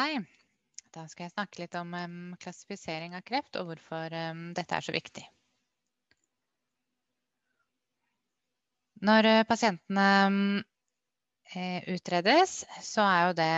Hei. 0.00 0.16
Da 0.94 1.02
skal 1.10 1.26
jeg 1.26 1.32
snakke 1.34 1.60
litt 1.60 1.74
om 1.76 1.90
um, 1.92 2.12
klassifisering 2.40 3.12
av 3.18 3.24
kreft 3.26 3.56
og 3.60 3.66
hvorfor 3.68 4.14
um, 4.16 4.38
dette 4.56 4.72
er 4.72 4.84
så 4.86 4.94
viktig. 4.94 5.24
Når 9.04 9.28
uh, 9.28 9.40
pasientene 9.50 10.06
um, 10.30 10.38
utredes, 11.92 12.54
så 12.86 13.04
er 13.04 13.26
jo 13.26 13.34
det 13.42 13.50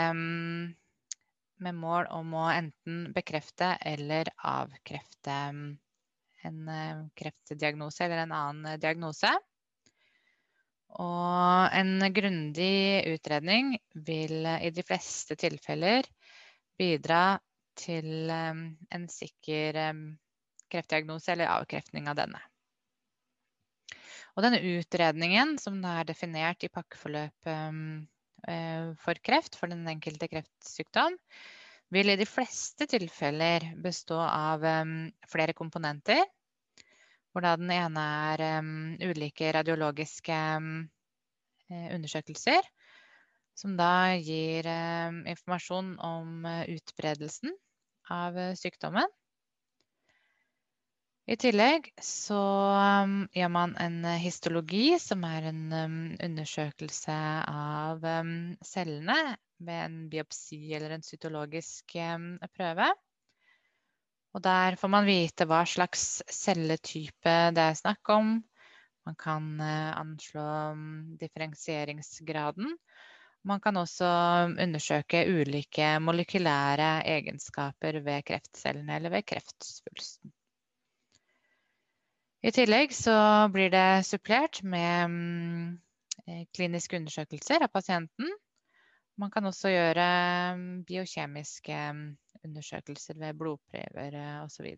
med 1.63 1.79
mål 1.79 2.11
om 2.11 2.35
å 2.41 2.49
enten 2.51 3.05
bekrefte 3.15 3.77
eller 3.93 4.33
avkrefte 4.43 5.37
en 5.47 6.59
uh, 6.67 7.05
kreftdiagnose 7.23 8.03
eller 8.09 8.25
en 8.25 8.35
annen 8.41 8.83
diagnose. 8.83 9.31
Og 11.07 11.79
en 11.79 12.03
grundig 12.19 13.07
utredning 13.15 13.77
vil 14.11 14.43
i 14.59 14.75
de 14.75 14.83
fleste 14.91 15.39
tilfeller 15.39 16.11
bidra 16.83 17.39
til 17.79 18.29
en 18.33 19.07
sikker 19.09 19.79
kreftdiagnose 20.73 21.33
eller 21.33 21.53
avkreftning 21.55 22.11
av 22.11 22.19
denne. 22.19 22.43
Og 24.37 24.45
denne 24.45 24.61
utredningen, 24.65 25.57
som 25.61 25.81
er 25.85 26.07
definert 26.09 26.65
i 26.65 26.73
pakkeforløp 26.73 27.49
eh, 27.53 28.93
for 29.01 29.25
kreft 29.25 29.59
for 29.61 29.73
den 29.73 29.85
enkelte 29.89 30.29
kreftsykdom, 30.33 31.19
vil 31.93 32.09
i 32.09 32.17
de 32.17 32.29
fleste 32.29 32.89
tilfeller 32.89 33.75
bestå 33.85 34.17
av 34.25 34.65
flere 35.29 35.53
komponenter 35.53 36.23
hvor 37.33 37.45
da 37.45 37.57
den 37.57 37.73
ene 37.73 38.05
er 38.33 38.65
ulike 39.09 39.53
radiologiske 39.57 40.39
um, 40.61 40.73
undersøkelser. 41.73 42.67
Som 43.55 43.77
da 43.77 44.15
gir 44.17 44.67
um, 44.67 45.23
informasjon 45.29 45.95
om 46.01 46.47
uh, 46.49 46.63
utbredelsen 46.73 47.53
av 48.11 48.39
uh, 48.39 48.55
sykdommen. 48.59 49.11
I 51.31 51.37
tillegg 51.39 51.87
så 52.03 52.41
gjør 53.31 53.51
man 53.55 53.77
en 53.79 54.01
histologi, 54.19 54.97
som 54.99 55.23
er 55.23 55.47
en 55.53 55.61
undersøkelse 56.19 57.15
av 57.47 58.03
cellene 58.67 59.37
ved 59.63 59.85
en 59.85 60.01
biopsi 60.11 60.75
eller 60.75 60.97
en 60.97 61.07
cytologisk 61.07 61.95
prøve. 62.57 62.91
Og 64.35 64.43
der 64.43 64.77
får 64.81 64.93
man 64.93 65.07
vite 65.07 65.47
hva 65.49 65.63
slags 65.69 66.25
celletype 66.27 67.37
det 67.55 67.69
er 67.71 67.79
snakk 67.79 68.13
om. 68.15 68.39
Man 69.07 69.17
kan 69.19 69.61
eh, 69.61 69.91
anslå 69.99 70.45
mm, 70.75 71.17
differensieringsgraden. 71.21 72.77
Man 73.45 73.61
kan 73.61 73.77
også 73.77 74.09
undersøke 74.63 75.25
ulike 75.27 75.89
molekylære 75.99 76.91
egenskaper 77.11 77.99
ved 78.05 78.23
kreftcellene 78.29 78.97
eller 78.97 79.11
ved 79.11 79.27
kreftsvulsten. 79.27 80.33
I 82.43 82.51
tillegg 82.55 82.95
så 82.95 83.17
blir 83.55 83.71
det 83.71 84.05
supplert 84.07 84.63
med 84.67 85.11
mm, 85.11 85.67
eh, 86.27 86.45
kliniske 86.55 86.99
undersøkelser 86.99 87.63
av 87.63 87.71
pasienten. 87.75 88.31
Man 89.19 89.31
kan 89.31 89.47
også 89.47 89.71
gjøre 89.71 90.07
mm, 90.59 90.83
biokjemiske 90.89 91.79
undersøkelser 92.43 93.19
ved 93.23 93.39
blodprøver 93.39 94.19
eh, 94.19 94.41
osv. 94.43 94.71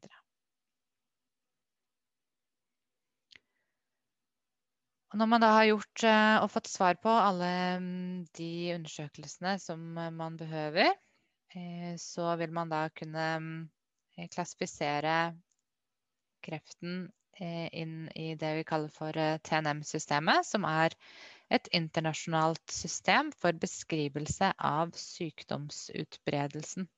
Når 5.15 5.29
man 5.31 5.43
da 5.45 5.51
har 5.55 5.69
gjort 5.69 6.05
eh, 6.09 6.37
og 6.43 6.51
fått 6.51 6.70
svar 6.70 6.97
på 6.98 7.11
alle 7.12 7.51
mm, 7.79 8.23
de 8.34 8.51
undersøkelsene 8.75 9.53
som 9.62 9.98
eh, 9.98 10.11
man 10.11 10.39
behøver, 10.41 10.95
så 12.03 12.33
vil 12.41 12.51
man 12.51 12.67
da 12.67 12.89
kunne 12.98 13.25
mm, 13.39 13.59
klassifisere 14.33 15.37
kreften 16.43 17.05
inn 17.39 18.09
i 18.19 18.33
det 18.39 18.50
vi 18.56 18.65
kaller 18.66 18.91
for 18.91 19.15
TNM-systemet, 19.47 20.43
som 20.49 20.66
er 20.66 20.97
et 21.55 21.71
internasjonalt 21.78 22.75
system 22.75 23.31
for 23.38 23.55
beskrivelse 23.62 24.50
av 24.59 24.91
sykdomsutbredelsen. 24.99 26.88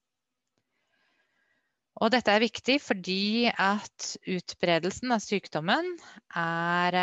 Og 2.01 2.13
dette 2.17 2.33
er 2.33 2.45
viktig 2.45 2.79
fordi 2.81 3.53
at 3.53 4.11
utbredelsen 4.25 5.13
av 5.13 5.21
sykdommen 5.25 5.93
er 6.33 7.01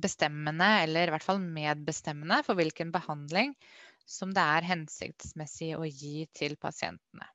bestemmende, 0.00 0.66
eller 0.84 1.08
i 1.08 1.14
hvert 1.14 1.26
fall 1.26 1.40
medbestemmende, 1.42 2.40
for 2.46 2.58
hvilken 2.58 2.90
behandling 2.94 3.54
som 4.06 4.34
det 4.36 4.42
er 4.42 4.68
hensiktsmessig 4.68 5.74
å 5.78 5.86
gi 5.88 6.26
til 6.36 6.58
pasientene. 6.60 7.28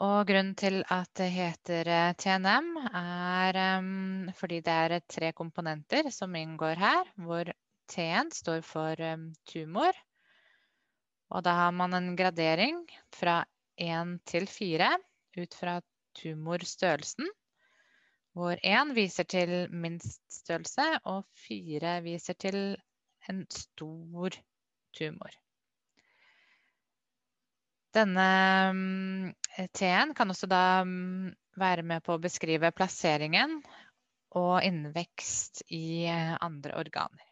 Og 0.00 0.22
grunnen 0.30 0.54
til 0.56 0.78
at 0.88 1.10
det 1.20 1.28
heter 1.34 1.88
eh, 1.92 2.12
TNM, 2.16 2.70
er 2.96 3.58
um, 3.82 4.30
fordi 4.38 4.62
det 4.64 4.76
er 4.84 5.02
tre 5.04 5.32
komponenter 5.36 6.08
som 6.14 6.36
inngår 6.38 6.80
her, 6.80 7.10
hvor 7.20 7.50
T-en 7.90 8.30
står 8.32 8.62
for 8.64 9.02
um, 9.04 9.28
tumor. 9.50 9.92
Og 11.30 11.44
da 11.44 11.52
har 11.58 11.76
man 11.76 11.92
en 11.98 12.14
gradering 12.16 12.80
fra 13.12 13.42
1 13.76 14.16
til 14.30 14.48
4 14.48 14.88
ut 15.36 15.58
fra 15.58 15.76
tumorstørrelsen, 16.16 17.28
hvor 18.36 18.60
én 18.62 18.94
viser 18.94 19.26
til 19.28 19.52
minst 19.72 20.22
størrelse 20.32 20.86
og 21.10 21.24
fire 21.46 21.98
viser 22.04 22.38
til 22.38 22.58
en 23.28 23.44
stor 23.50 24.36
tumor. 24.96 25.34
Denne 27.94 28.26
mm, 28.74 29.32
T-en 29.74 30.14
kan 30.14 30.30
også 30.30 30.46
da 30.50 30.84
mm, 30.86 31.32
være 31.58 31.82
med 31.82 32.04
på 32.06 32.14
å 32.14 32.22
beskrive 32.22 32.70
plasseringen 32.74 33.58
og 34.38 34.62
innvekst 34.62 35.64
i 35.74 36.06
eh, 36.06 36.36
andre 36.38 36.76
organer. 36.78 37.26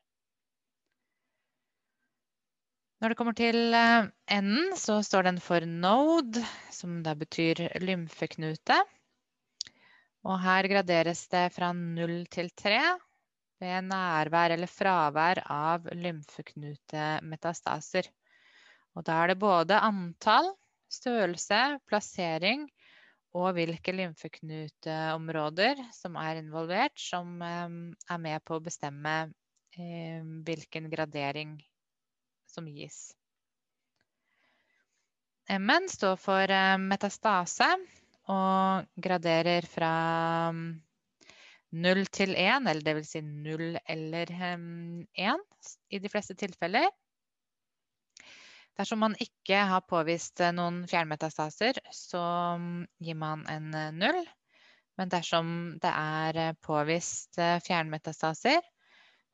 Når 2.98 3.12
det 3.12 3.18
kommer 3.20 3.36
til 3.38 3.74
eh, 3.78 4.10
enden, 4.34 4.72
så 4.74 4.98
står 5.06 5.28
den 5.28 5.38
for 5.42 5.62
node, 5.62 6.42
som 6.74 6.98
da 7.06 7.14
betyr 7.14 7.68
lymfeknute. 7.78 8.82
Og 10.28 10.36
her 10.44 10.68
graderes 10.68 11.22
det 11.32 11.46
fra 11.54 11.70
0 11.72 12.26
til 12.28 12.50
3 12.52 12.80
ved 13.62 13.86
nærvær 13.88 14.50
eller 14.54 14.70
fravær 14.70 15.40
av 15.50 15.88
lymfeknutemetastaser. 15.96 18.04
Og 18.96 19.04
da 19.06 19.12
er 19.22 19.26
det 19.32 19.38
både 19.40 19.80
antall, 19.80 20.52
størrelse, 20.92 21.78
plassering 21.88 22.68
og 23.36 23.52
hvilke 23.56 23.92
lymfeknuteområder 23.92 25.76
som 25.96 26.16
er 26.20 26.36
involvert, 26.42 27.00
som 27.00 27.42
eh, 27.44 27.68
er 28.12 28.18
med 28.24 28.38
på 28.44 28.54
å 28.56 28.64
bestemme 28.64 29.32
eh, 29.76 30.22
hvilken 30.44 30.90
gradering 30.92 31.64
som 32.48 32.66
gis. 32.68 33.14
M-en 35.48 35.88
står 35.88 36.16
for 36.20 36.50
eh, 36.52 36.76
metastase 36.80 37.76
og 38.28 38.88
graderer 39.00 39.66
fra 39.68 39.92
0 40.52 42.00
mm, 42.00 42.06
til 42.12 42.34
1, 42.36 42.68
eller 42.70 42.84
dvs. 42.84 43.12
Si 43.14 43.22
0 43.24 43.78
eller 43.88 44.32
1 44.32 44.60
mm, 44.60 45.44
i 45.90 46.00
de 46.02 46.10
fleste 46.12 46.36
tilfeller. 46.38 46.88
Dersom 48.78 49.00
man 49.02 49.16
ikke 49.18 49.64
har 49.72 49.86
påvist 49.90 50.40
eh, 50.40 50.54
noen 50.54 50.84
fjernmetastaser, 50.90 51.80
så 51.90 52.22
mm, 52.60 52.84
gir 53.02 53.18
man 53.18 53.46
en 53.50 53.72
0. 53.98 54.20
Eh, 54.22 54.34
Men 54.98 55.10
dersom 55.14 55.50
det 55.78 55.90
er 55.94 56.56
påvist 56.58 57.36
fjernmetastaser, 57.38 58.58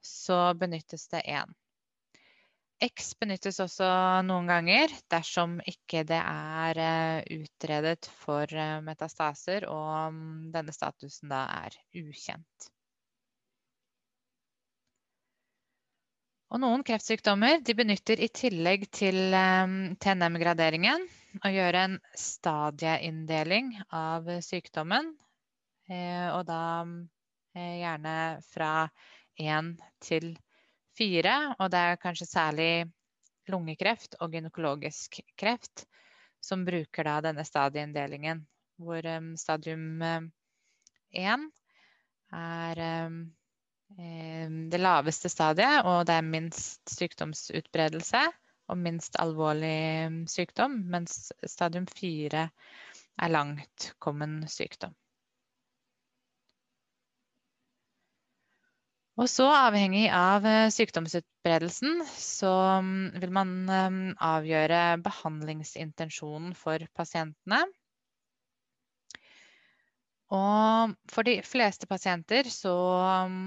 så 0.05 0.53
benyttes 0.61 1.07
det 1.09 1.23
1. 1.25 1.55
X 2.83 3.15
benyttes 3.21 3.61
også 3.63 3.87
noen 4.27 4.49
ganger 4.51 4.93
dersom 5.13 5.61
ikke 5.71 6.03
det 6.09 6.19
er 6.19 6.81
eh, 6.83 7.43
utredet 7.45 8.09
for 8.11 8.51
eh, 8.51 8.81
metastaser 8.83 9.67
og 9.71 10.17
denne 10.55 10.75
statusen 10.75 11.31
da 11.31 11.45
er 11.63 11.77
ukjent. 11.95 12.71
Og 16.55 16.61
noen 16.63 16.83
kreftsykdommer 16.87 17.63
benytter 17.63 18.21
i 18.23 18.31
tillegg 18.35 18.89
til 18.95 19.21
eh, 19.39 19.77
TNM-graderingen 20.03 21.07
å 21.47 21.53
gjøre 21.55 21.85
en 21.89 21.99
stadieinndeling 22.19 23.73
av 23.91 24.29
sykdommen. 24.43 25.15
Og 25.85 26.43
da 26.49 26.61
gjerne 27.55 28.15
fra 28.55 28.69
1 29.37 29.75
til 30.01 30.31
4 30.33 30.44
fire, 30.99 31.55
og 31.59 31.71
det 31.73 31.81
er 31.81 32.01
kanskje 32.03 32.29
særlig 32.31 32.71
lungekreft 33.51 34.17
og 34.21 34.33
gynekologisk 34.33 35.21
kreft 35.39 35.85
som 36.45 36.65
bruker 36.65 37.07
da 37.09 37.19
denne 37.25 37.45
stadieinndelingen, 37.45 38.43
hvor 38.81 39.05
um, 39.17 39.33
stadium 39.41 40.03
én 41.15 41.47
er 42.35 42.81
um, 43.07 43.19
det 43.95 44.81
laveste 44.81 45.31
stadiet, 45.31 45.85
og 45.87 46.07
det 46.09 46.17
er 46.19 46.27
minst 46.27 46.97
sykdomsutbredelse. 46.97 48.25
og 48.69 48.79
minst 48.81 49.17
alvorlig 49.21 50.27
sykdom, 50.31 50.79
mens 50.89 51.33
stadium 51.47 51.87
fire 51.87 52.49
er 53.21 53.33
langtkommen 53.33 54.45
sykdom. 54.49 54.95
Og 59.15 59.29
så, 59.31 59.45
avhengig 59.47 60.09
av 60.11 60.43
eh, 60.49 60.73
sykdomsutbredelsen, 60.75 62.01
så 62.19 62.51
mm, 62.83 63.21
vil 63.23 63.35
man 63.37 63.53
mm, 63.69 64.01
avgjøre 64.19 64.81
behandlingsintensjonen 65.05 66.57
for 66.59 66.83
pasientene. 66.99 67.61
Og 70.35 70.97
for 71.13 71.29
de 71.29 71.37
fleste 71.47 71.87
pasienter 71.87 72.51
så 72.51 72.75
mm, 73.31 73.47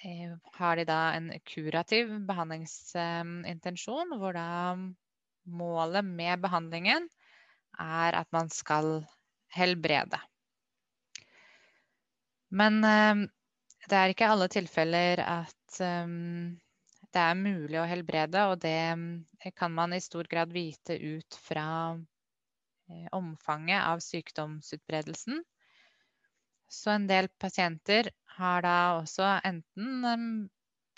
eh, 0.00 0.32
har 0.56 0.80
de 0.80 0.88
da 0.88 1.00
en 1.18 1.28
kurativ 1.44 2.16
behandlingsintensjon, 2.30 4.16
hvor 4.16 4.32
da 4.32 4.48
målet 5.44 6.08
med 6.08 6.40
behandlingen 6.40 7.10
er 7.84 8.16
at 8.16 8.32
man 8.32 8.48
skal 8.48 9.02
helbrede. 9.52 10.24
Men 12.48 12.80
det 13.90 13.98
er 13.98 14.12
ikke 14.12 14.28
alle 14.32 14.48
tilfeller 14.50 15.22
at 15.22 15.80
um, 15.82 16.54
det 17.14 17.22
er 17.22 17.38
mulig 17.38 17.78
å 17.80 17.88
helbrede, 17.88 18.42
og 18.50 18.60
det 18.64 18.76
eh, 18.92 19.52
kan 19.56 19.72
man 19.72 19.94
i 19.96 20.02
stor 20.04 20.28
grad 20.30 20.52
vite 20.52 20.96
ut 20.98 21.38
fra 21.40 21.68
eh, 22.90 23.06
omfanget 23.16 23.80
av 23.82 24.02
sykdomsutbredelsen. 24.04 25.42
Så 26.68 26.90
en 26.96 27.06
del 27.06 27.30
pasienter 27.38 28.10
har 28.36 28.66
da 28.66 28.76
også 28.98 29.36
enten 29.46 30.04
um, 30.04 30.26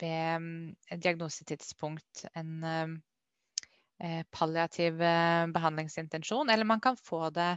ved 0.00 0.40
um, 0.40 0.48
diagnosetidspunkt 0.88 2.24
en 2.38 2.56
um, 2.64 2.96
palliativ 4.32 5.02
eh, 5.02 5.46
behandlingsintensjon, 5.54 6.50
eller 6.50 6.64
man 6.64 6.80
kan 6.80 6.96
få 6.96 7.28
det 7.34 7.56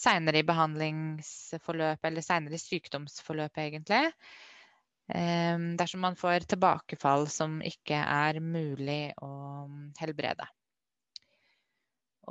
seinere 0.00 0.40
i 0.40 0.46
behandlingsforløpet, 0.46 2.08
eller 2.08 2.24
seinere 2.24 2.58
i 2.58 2.62
sykdomsforløpet, 2.62 3.62
egentlig. 3.66 4.02
Ehm, 5.12 5.74
dersom 5.76 6.00
man 6.00 6.16
får 6.16 6.46
tilbakefall 6.48 7.26
som 7.28 7.58
ikke 7.64 7.98
er 8.00 8.40
mulig 8.40 9.12
å 9.22 9.32
helbrede. 10.00 10.46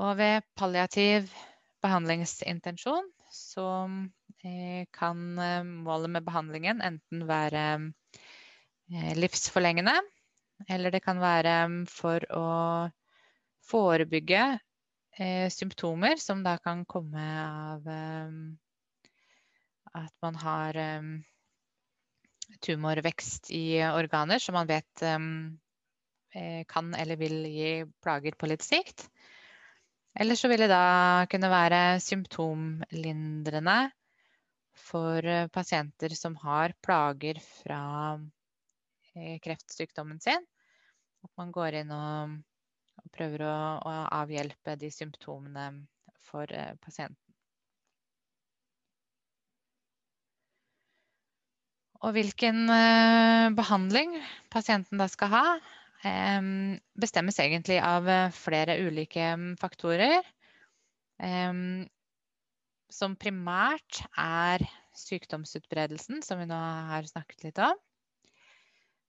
Og 0.01 0.15
ved 0.17 0.41
palliativ 0.57 1.29
behandlingsintensjon 1.83 3.11
så 3.33 3.67
eh, 4.41 4.85
kan 4.93 5.21
eh, 5.37 5.61
målet 5.63 6.15
med 6.15 6.25
behandlingen 6.25 6.81
enten 6.81 7.27
være 7.29 7.65
eh, 8.89 9.13
livsforlengende, 9.19 9.93
eller 10.69 10.93
det 10.93 11.03
kan 11.05 11.21
være 11.21 11.55
for 11.91 12.25
å 12.33 12.47
forebygge 13.69 14.43
eh, 15.17 15.49
symptomer 15.49 16.15
som 16.21 16.43
da 16.43 16.57
kan 16.57 16.85
komme 16.85 17.27
av 17.43 17.87
eh, 17.87 18.31
at 19.93 20.13
man 20.25 20.39
har 20.41 20.79
eh, 20.79 21.01
tumorvekst 22.63 23.51
i 23.51 23.83
organer 23.85 24.39
som 24.39 24.57
man 24.57 24.69
vet 24.69 25.03
eh, 25.05 26.63
kan 26.67 26.93
eller 26.95 27.19
vil 27.21 27.45
gi 27.45 27.71
plager 28.03 28.37
på 28.37 28.49
litt 28.49 28.65
sikt. 28.65 29.07
Eller 30.13 30.37
så 30.37 30.49
vil 30.51 30.61
det 30.61 30.69
da 30.69 31.25
kunne 31.29 31.49
være 31.49 31.81
symptomlindrende 32.03 33.77
for 34.77 35.25
eh, 35.25 35.47
pasienter 35.53 36.13
som 36.17 36.35
har 36.41 36.75
plager 36.85 37.39
fra 37.41 37.83
eh, 39.15 39.39
kreftsykdommen 39.41 40.21
sin. 40.21 40.45
At 41.23 41.31
man 41.39 41.53
går 41.55 41.79
inn 41.81 41.93
og 41.95 42.37
og 43.03 43.13
prøver 43.15 43.43
å, 43.47 43.53
å 43.83 43.93
avhjelpe 44.21 44.75
de 44.79 44.89
symptomene 44.93 45.67
for 46.23 46.49
eh, 46.51 46.73
pasienten. 46.83 47.19
Og 52.03 52.11
hvilken 52.17 52.65
eh, 52.67 53.47
behandling 53.55 54.17
pasienten 54.51 54.99
da 54.99 55.07
skal 55.11 55.31
ha, 55.33 55.45
bestemmes 56.99 57.37
egentlig 57.39 57.77
av 57.79 58.09
eh, 58.11 58.33
flere 58.35 58.75
ulike 58.83 59.29
mm, 59.39 59.51
faktorer. 59.61 60.19
Som 62.91 63.13
primært 63.15 64.01
er 64.19 64.65
sykdomsutbredelsen, 64.99 66.21
som 66.25 66.41
vi 66.41 66.47
nå 66.49 66.57
har 66.89 67.07
snakket 67.07 67.45
litt 67.47 67.61
om. 67.63 67.77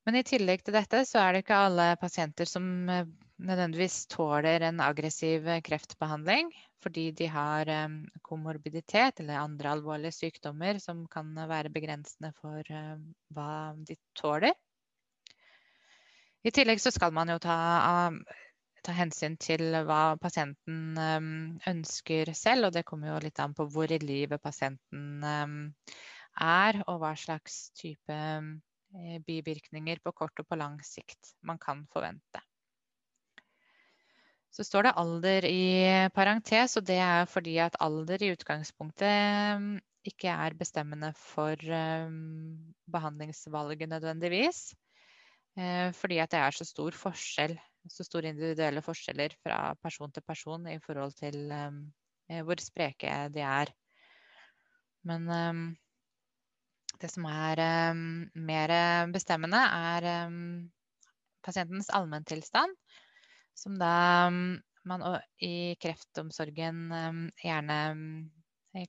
Men 0.04 0.20
i 0.20 0.24
tillegg 0.26 0.64
til 0.64 0.76
dette 0.76 1.02
så 1.08 1.20
er 1.22 1.32
det 1.32 1.44
ikke 1.44 1.60
alle 1.66 1.86
pasienter 2.00 2.48
som 2.48 2.66
eh, 2.92 3.06
nødvendigvis 3.42 4.06
tåler 4.12 4.62
en 4.66 4.80
aggressiv 4.84 5.48
eh, 5.48 5.62
kreftbehandling 5.64 6.52
fordi 6.84 7.08
de 7.16 7.28
har 7.32 7.70
eh, 7.72 7.96
komorbiditet 8.22 9.20
eller 9.20 9.40
andre 9.40 9.72
alvorlige 9.74 10.14
sykdommer 10.14 10.78
som 10.82 11.06
kan 11.10 11.32
være 11.34 11.72
begrensende 11.74 12.32
for 12.40 12.62
hva 13.34 13.52
de 13.88 13.96
tåler. 14.18 14.54
I 16.44 16.52
tillegg 16.52 16.82
så 16.82 16.92
skal 16.92 17.14
man 17.16 17.32
jo 17.32 17.38
ta, 17.40 17.56
ta 18.84 18.92
hensyn 18.92 19.38
til 19.40 19.72
hva 19.88 20.18
pasienten 20.20 20.98
ønsker 21.70 22.34
selv, 22.36 22.68
og 22.68 22.74
det 22.76 22.84
kommer 22.84 23.14
jo 23.14 23.22
litt 23.24 23.40
an 23.40 23.54
på 23.56 23.64
hvor 23.72 23.88
i 23.88 23.96
livet 24.02 24.42
pasienten 24.44 25.24
er, 25.24 26.82
og 26.84 27.00
hva 27.00 27.14
slags 27.16 27.70
type 27.80 28.18
Eh, 28.94 29.18
bivirkninger 29.26 29.98
på 30.04 30.12
kort 30.14 30.38
og 30.38 30.46
på 30.46 30.56
lang 30.58 30.76
sikt 30.86 31.32
man 31.48 31.58
kan 31.58 31.82
forvente. 31.90 32.42
Så 34.54 34.62
står 34.62 34.86
det 34.86 34.94
alder 35.00 35.46
i 35.48 35.62
parentes, 36.14 36.76
og 36.78 36.84
det 36.86 37.00
er 37.02 37.26
fordi 37.26 37.56
at 37.58 37.74
alder 37.82 38.22
i 38.22 38.30
utgangspunktet 38.36 39.58
mm, 39.58 39.80
ikke 40.06 40.30
er 40.30 40.54
bestemmende 40.54 41.10
for 41.18 41.58
mm, 41.58 42.74
behandlingsvalget 42.94 43.90
nødvendigvis. 43.90 44.60
Eh, 45.58 45.90
fordi 45.98 46.20
at 46.22 46.30
det 46.30 46.38
er 46.38 46.54
så 46.54 46.66
stor 46.68 46.94
forskjell, 46.94 47.56
så 47.90 48.06
store 48.06 48.30
individuelle 48.30 48.82
forskjeller 48.82 49.34
fra 49.42 49.74
person 49.82 50.14
til 50.14 50.22
person 50.22 50.68
i 50.70 50.78
forhold 50.86 51.18
til 51.18 51.40
mm, 51.50 51.80
eh, 52.30 52.44
hvor 52.46 52.62
spreke 52.62 53.16
de 53.34 53.42
er. 53.42 53.74
Men 55.04 55.26
det 57.02 57.10
som 57.10 57.26
er 57.28 57.60
mer 58.32 58.72
bestemmende, 59.12 59.58
er 59.60 60.30
pasientens 61.44 61.90
allmenntilstand, 61.92 62.72
som 63.64 63.80
da 63.80 64.28
um, 64.28 64.58
man 64.84 65.04
i 65.40 65.74
kreftomsorgen 65.80 67.30
gjerne 67.40 67.78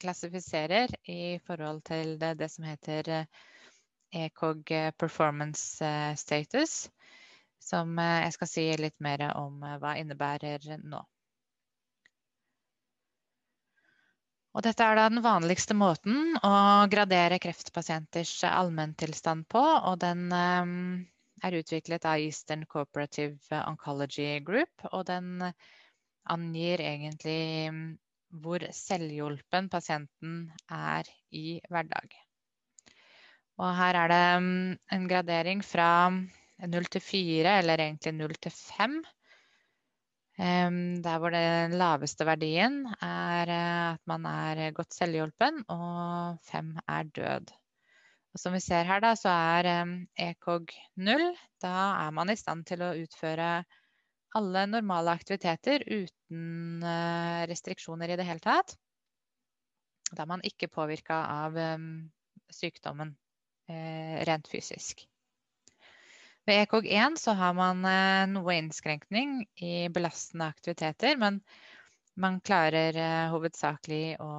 klassifiserer 0.01 0.91
i 1.07 1.37
forhold 1.47 1.85
til 1.87 2.17
det, 2.19 2.33
det 2.41 2.49
som 2.51 2.67
heter 2.67 3.27
ECOG 4.15 4.71
performance 4.97 5.85
eh, 5.85 6.15
status, 6.15 6.89
som 7.59 7.99
eh, 7.99 8.21
jeg 8.25 8.37
skal 8.37 8.49
si 8.49 8.65
litt 8.79 8.97
mer 9.03 9.27
om 9.35 9.63
eh, 9.63 9.77
hva 9.81 9.95
innebærer 9.99 10.79
nå. 10.83 11.01
Og 14.55 14.63
dette 14.63 14.85
er 14.87 14.95
da 14.95 15.09
den 15.11 15.19
vanligste 15.19 15.75
måten 15.75 16.37
å 16.39 16.53
gradere 16.87 17.41
kreftpasienters 17.43 18.37
allmenntilstand 18.47 19.49
på, 19.51 19.59
og 19.59 19.99
den 19.99 20.29
er 21.45 21.57
utviklet 21.59 22.05
av 22.09 22.21
Eastern 22.21 22.65
Cooperative 22.69 23.61
Oncology 23.69 24.39
Group, 24.45 24.87
og 24.91 25.05
den 25.09 25.43
angir 26.25 26.81
egentlig 26.81 27.71
mm, 27.71 27.83
hvor 28.41 28.65
selvhjulpen 28.73 29.69
pasienten 29.71 30.39
er 30.71 31.09
i 31.31 31.59
hverdag. 31.69 32.15
Og 33.61 33.69
her 33.77 34.01
er 34.01 34.11
det 34.11 34.23
mm, 34.43 34.71
en 34.97 35.05
gradering 35.11 35.61
fra 35.63 35.89
0 36.11 36.89
til 36.91 37.03
4, 37.03 37.59
eller 37.61 37.85
egentlig 37.85 38.17
0 38.17 38.35
til 38.47 38.57
5 38.77 38.99
der 40.37 41.19
hvor 41.19 41.31
den 41.31 41.77
laveste 41.79 42.25
verdien 42.27 42.81
er 43.01 43.47
eh, 43.47 43.93
at 43.93 44.01
man 44.05 44.25
er 44.25 44.71
godt 44.75 44.93
selvhjulpen, 44.93 45.63
og 45.69 46.39
fem 46.43 46.75
er 46.87 47.03
død. 47.03 47.53
Og 48.35 48.41
som 48.41 48.51
vi 48.51 48.59
ser 48.59 48.83
her, 48.83 48.99
da, 48.99 49.13
så 49.15 49.31
er 49.31 49.67
ECOG 50.19 50.73
0. 51.07 51.21
Da 51.63 51.75
er 52.03 52.15
man 52.17 52.27
i 52.27 52.35
stand 52.35 52.65
til 52.67 52.81
å 52.83 52.91
utføre 52.99 53.63
alle 54.35 54.65
normale 54.67 55.13
aktiviteter 55.15 55.85
uten 55.87 56.83
eh, 56.83 57.45
restriksjoner 57.47 58.11
i 58.11 58.17
det 58.19 58.25
hele 58.27 58.43
tatt. 58.43 58.75
Da 60.11 60.25
er 60.25 60.29
man 60.33 60.43
ikke 60.43 60.67
påvirka 60.67 61.21
av 61.31 61.55
sykdommen 62.51 63.13
eh, 63.71 64.19
rent 64.27 64.51
fysisk. 64.51 65.05
Ved 66.45 66.65
ECOG 66.65 66.91
1 66.91 67.15
så 67.17 67.37
har 67.39 67.55
man 67.57 67.87
eh, 67.87 68.25
noe 68.33 68.57
innskrenkning 68.59 69.39
i 69.63 69.87
belastende 69.95 70.51
aktiviteter, 70.51 71.15
men 71.23 71.39
man 72.19 72.43
klarer 72.43 72.99
hovedsakelig 73.31 74.19
å 74.23 74.29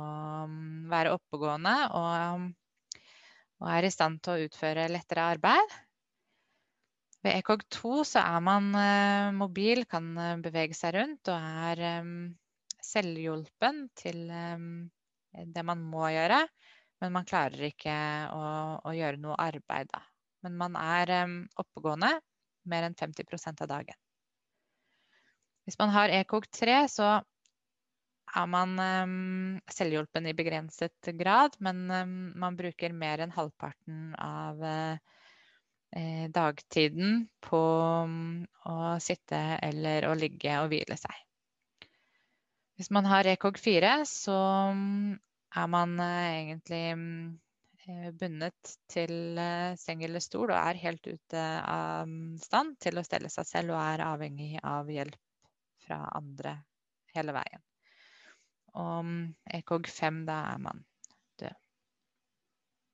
være 0.93 1.17
oppegående 1.17 1.75
og, 1.97 2.47
og, 3.63 3.69
er 3.73 3.87
i 3.87 3.93
stand 3.93 4.21
til 4.25 4.35
å 4.35 4.47
utføre 4.49 4.89
lettere 4.93 5.27
arbeid. 5.35 5.77
Ved 7.25 7.41
ECOG2 7.41 8.03
så 8.07 8.23
er 8.23 8.43
man 8.45 8.71
eh, 8.79 9.33
mobil, 9.35 9.83
kan 9.91 10.13
eh, 10.21 10.37
bevege 10.45 10.77
seg 10.77 10.95
rundt 10.99 11.31
og 11.33 11.47
er 11.67 11.83
eh, 11.89 12.11
selvhjulpen 12.87 13.87
til 13.99 14.21
det 14.31 15.65
man 15.67 15.81
må 15.83 16.07
gjøre. 16.15 16.45
Men 17.03 17.13
man 17.13 17.27
klarer 17.29 17.67
ikke 17.67 17.95
å, 18.33 18.43
å 18.81 18.93
gjøre 18.95 19.21
noe 19.21 19.37
arbeid, 19.43 19.91
da. 19.91 20.01
Men 20.47 20.55
man 20.57 20.77
er 20.79 21.11
oppegående 21.59 22.13
mer 22.71 22.87
enn 22.87 22.95
50% 22.97 23.65
av 23.65 23.69
dagen. 23.73 23.99
Hvis 25.67 25.77
man 25.81 25.91
har 25.91 26.15
ECOG3, 26.15 26.77
så 26.89 27.09
er 28.37 28.49
man 28.51 28.77
selvhjulpen 29.73 30.29
i 30.29 30.35
begrenset 30.37 31.11
grad, 31.19 31.57
men 31.65 31.87
man 32.37 32.59
bruker 32.59 32.93
mer 32.93 33.25
enn 33.25 33.35
halvparten 33.35 34.11
av 34.21 34.61
Eh, 35.97 36.31
dagtiden 36.31 37.29
på 37.41 37.59
mm, 38.05 38.47
å 38.69 38.77
sitte 39.01 39.39
eller 39.63 40.05
å 40.11 40.17
ligge 40.19 40.59
og 40.61 40.69
hvile 40.73 40.99
seg. 40.99 41.15
Hvis 42.77 42.91
man 42.93 43.07
har 43.09 43.29
ECOG4, 43.31 43.93
så 44.11 44.37
mm, 44.77 45.15
er 45.63 45.71
man 45.73 45.95
eh, 46.03 46.27
egentlig 46.43 46.83
mm, 47.01 47.31
eh, 47.87 48.11
bundet 48.19 48.75
til 48.93 49.41
seng 49.81 50.05
eller 50.05 50.25
stol 50.25 50.51
og 50.51 50.59
er 50.59 50.83
helt 50.83 51.07
ute 51.07 51.47
av 51.63 52.13
stand 52.43 52.77
til 52.83 52.99
å 52.99 53.07
stelle 53.07 53.33
seg 53.33 53.49
selv 53.49 53.77
og 53.77 53.81
er 53.81 54.05
avhengig 54.11 54.53
av 54.61 54.91
hjelp 54.93 55.17
fra 55.87 56.03
andre 56.19 56.59
hele 57.15 57.33
veien. 57.39 57.63
Og 58.77 59.05
ECOG5, 59.55 60.25
da 60.29 60.41
er 60.53 60.59
man 60.61 60.85